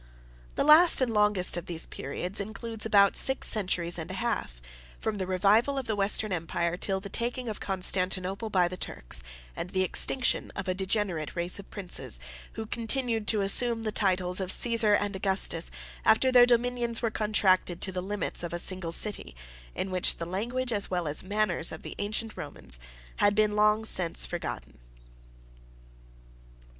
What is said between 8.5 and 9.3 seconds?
the Turks,